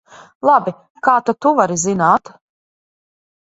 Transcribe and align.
Labi, 0.49 0.73
kā 1.09 1.15
tad 1.27 1.39
tu 1.47 1.53
vari 1.61 1.79
zināt? 1.83 2.35